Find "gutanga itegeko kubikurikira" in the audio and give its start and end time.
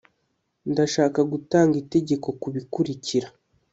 1.31-3.27